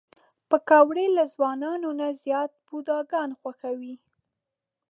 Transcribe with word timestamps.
پکورې 0.49 1.05
له 1.17 1.23
ځوانانو 1.33 1.89
نه 1.99 2.07
زیات 2.21 2.51
بوډاګان 2.67 3.29
خوښوي 3.39 3.95